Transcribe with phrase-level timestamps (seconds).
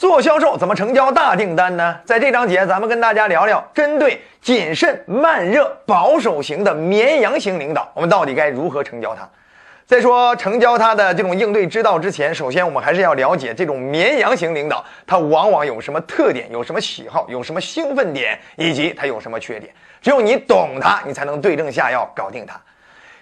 [0.00, 1.94] 做销售怎么成交大订单呢？
[2.06, 9.28] 在这章节，咱们跟大家聊聊针对谨慎、慢热、保守型的绵羊型领导，我们到底该如何成交他？
[9.84, 19.70] 在说成交他的这种应对之道之前，首先我们还是要了解这种绵羊型领导，他往往有什么特点，有什么喜好，有什么兴奋点，以及他有什么缺点。
[20.00, 22.58] 只有你懂他，你才能对症下药，搞定他。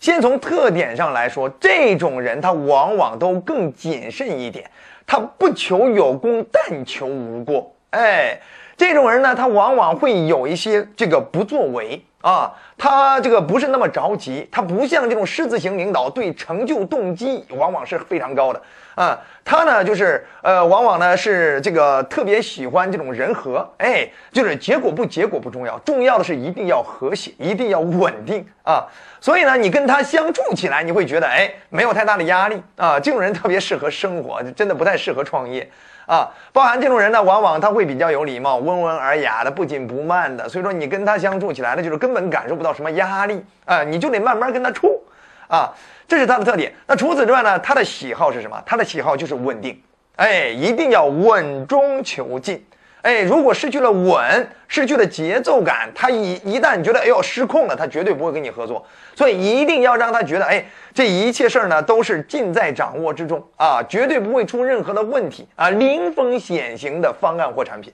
[0.00, 4.64] 先从特点上来说，这种人他往往都更谨慎一点。
[5.06, 7.74] 他不求有功，但求无过。
[7.92, 8.40] 哎，
[8.76, 18.62] 这种人呢，他往往会有一些这个不作为啊，他这个不是那么着急，他不像这种狮子型领导，对成就动机往往是非常高的
[18.94, 19.18] 啊。
[19.44, 28.86] 他呢，就是呃，往往呢是这个特别喜欢这种人和，哎，就是结果不结果不重要，重要的是一定要和谐，一定要稳定啊。
[29.20, 32.98] 所以呢，你跟他相处起来，你会觉得哎，没有太大的压力啊。
[32.98, 35.68] 这种人特别适合生活，真的不太适合创业
[36.14, 36.30] 啊。
[36.52, 40.48] 包含这种人呢，往往他会比较有礼貌、温文尔雅的，不紧不慢的。
[40.48, 45.02] 所以说，你跟他相处起来呢，就是根本感受不到什么压力啊，你就得慢慢跟他处
[45.48, 45.72] 啊，
[46.06, 46.72] 这是他的特点。
[46.86, 48.62] 那除此之外呢，他的喜好是什么？
[48.66, 49.80] 他的喜好就是稳定，
[50.16, 52.64] 哎，一定要稳中求进。
[53.02, 58.86] 哎，如果失去了稳，失去了节奏感，他一一旦觉得哎呦失控了，他绝对不会跟你合作。
[59.16, 67.92] 所以一定要让他觉得，哎，这一切事儿呢都是尽在掌握之中啊，绝对不会出任何的问题啊，零风险型的方案或产品。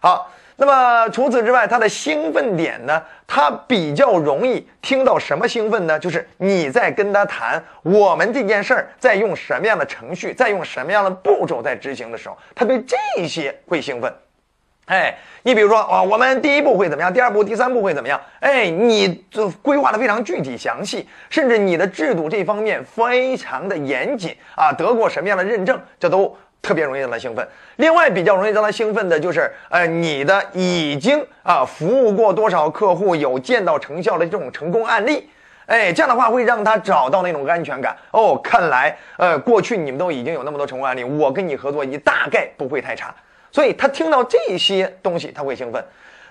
[0.00, 5.98] 好，那么除此之外，他的兴奋点呢，他比较容易听到什么兴奋呢？
[5.98, 14.12] 就是你在跟他谈我们这件事儿在用什么样的程序，在用什么样的步骤在执行的时候，他对这些会兴奋。
[14.86, 17.12] 哎，你比如说啊，我们第一步会怎么样？
[17.12, 18.20] 第二步、第三步会怎么样？
[18.40, 27.46] 哎，你这规划的非常具体详细，甚至你的制度这方面非常的严谨啊，得过什么样的认证，这都特别容易让他兴奋。
[27.76, 35.30] 另外，比较容易让他兴奋的就是，呃，你的已经啊服务过多少客户，有见到成效的这种成功案例，
[35.64, 37.96] 哎，这样的话会让他找到那种安全感。
[38.10, 43.14] 哦，看来，呃，过去你们都已经有那么多成功案例，我跟你合作，你大概不会太差。
[43.54, 45.82] 所以他听到这些东西，他会兴奋。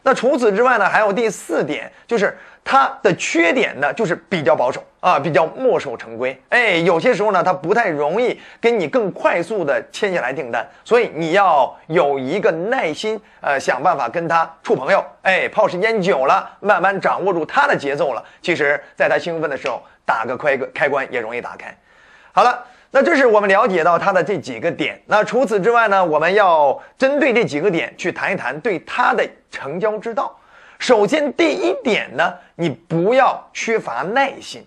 [0.02, 6.38] 那除此之外呢，还有第四点，就是他的缺点呢，就是比较保守啊，比较墨守成规。
[6.50, 10.68] 哎，有些时候呢，他不太容易跟你更快速的签下来订单。
[10.84, 15.02] 所以你要有一个耐心，呃，想办法跟他处朋友。
[15.22, 18.22] 哎，泡时间久了，慢慢掌握住他的节奏了。
[18.42, 21.74] 其实，在他兴奋的时候，打个开个开关也容易打开。
[22.34, 22.62] 好了。
[22.96, 25.02] 那这是我们了解到他的这几个点。
[25.08, 30.32] 那除此之外呢，我们要针对这几个点去谈一谈对他的成交之道。
[30.78, 34.64] 首先，第一点呢，你不要缺乏耐心。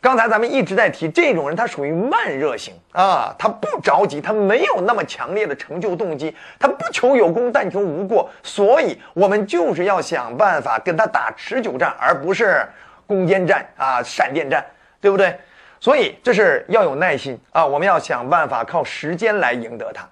[0.00, 8.30] 刚才咱们一直在提，这种人他属于慢热型啊，他不着急，他没有那么强烈的成就动机，他不求有功，但求无过。
[8.42, 12.66] 所以，我们就是要想办法跟他打持久战，而不是
[13.06, 14.64] 攻坚战啊，闪电战，
[14.98, 15.38] 对不对？
[15.86, 17.64] 所以这是要有耐心啊！
[17.64, 20.04] 我们要想办法靠时间来赢得它。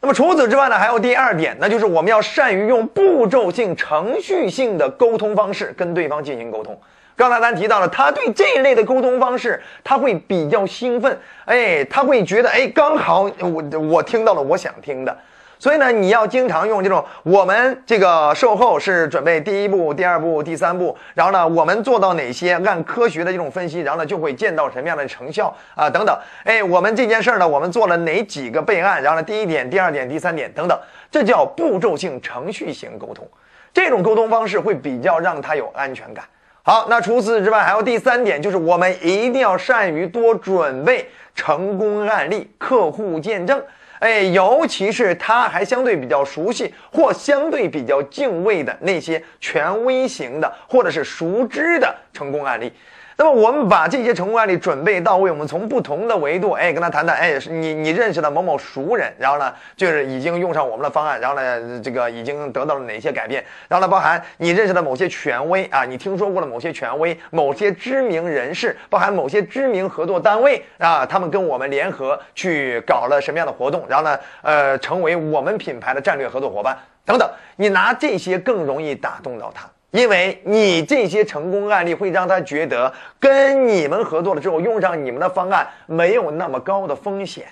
[0.00, 6.80] 那么除此之外呢，还有第二点，那就是我们要善于用步骤性、程序性的沟通方式跟对方进行沟通。
[7.16, 15.18] 刚才咱提到了，他对这一类的沟通方式，他会比较兴奋，哎，他会觉得，哎，刚好我我听到了我想听的。
[15.58, 22.54] 所以呢，你要经常用这种，我们这个售后是准备第一步、第二步、第三步，然后呢，我们做到哪些？
[22.64, 25.88] 按科学的这种分析，然后呢，就会见到什么样的成效啊？
[25.88, 29.02] 等等，哎，我们这件事儿呢，我们做了哪几个备案？
[29.02, 30.78] 然后呢，第一点、第二点、第三点等等，
[31.10, 33.26] 这叫步骤性、程序型沟通。
[33.72, 36.24] 这种沟通方式会比较让他有安全感。
[36.62, 43.62] 好，那除此之外，还有第三点，就是我们一定要善于多准备成功案例、客户见证。
[44.00, 52.72] 哎，尤其是他还相对比较熟悉或相对比较敬畏的那些权威型的，或者是熟知的成功案例。
[53.18, 76.76] 那么我们把这些成功案例准备到位，我们从不同的维度，哎，跟他谈谈，哎，你你认识的某某熟人，然后呢，就是已经用上我们的方案，然后呢，这个已经得到了哪些改变，然后呢，包含你认识的某些权威啊，你听说过的某些权威，某些知名人士，包含某些知名合作单位啊，他们跟我们联合去搞了什么样的活动，然后呢，呃，成为我们品牌的战略合作伙伴
[77.06, 77.26] 等等，
[77.56, 79.66] 你拿这些更容易打动到他。
[79.96, 87.46] 因为你这些成功案例会让他觉得跟你们合作了之后用上你们的方案没有那么高的风险，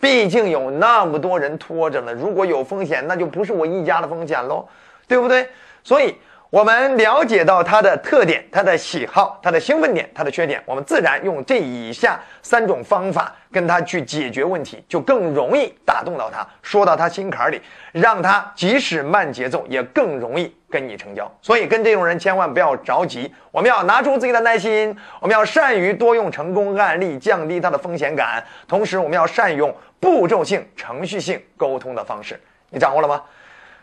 [0.00, 2.14] 毕竟有那么多人拖着呢。
[2.14, 4.64] 如果有风险，那就不是我一家的风险喽，
[5.08, 5.48] 对不对？
[5.82, 6.14] 所以
[6.50, 17.60] 我们了解到他的特点、他的喜好、他的兴奋点、他的缺点，我们自然用这以下三种方法跟他去解决问题，就更容易打动到他，说到他心坎里，
[17.92, 21.30] 让他即使慢节奏也更容易跟你成交。
[21.42, 29.70] 所以跟这种人千万不要着急，我们要拿出自己的耐心，我们要善于多用成功案例，降低他的风险感，同时我们要善用
[30.00, 32.40] 步骤性、程序性沟通的方式。
[32.70, 33.22] 你掌握了吗？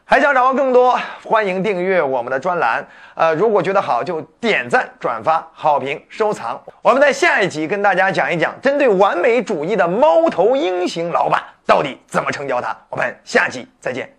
[0.07, 2.85] 还想掌握更多，欢迎订阅我们的专栏。
[3.15, 6.61] 呃，如果觉得好，就点赞、转发、好评、收藏。
[6.83, 12.77] 我们在下一集跟大家讲一讲，针对完美主义的猫头鹰型老板，到底怎么成交他。
[12.89, 14.14] 我们下集再见。